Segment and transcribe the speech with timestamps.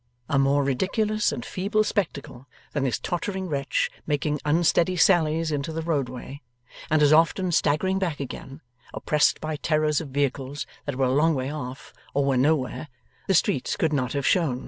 [0.27, 5.83] A more ridiculous and feeble spectacle than this tottering wretch making unsteady sallies into the
[5.83, 6.41] roadway,
[6.89, 8.61] and as often staggering back again,
[8.95, 12.87] oppressed by terrors of vehicles that were a long way off or were nowhere,
[13.27, 14.59] the streets could not have shown.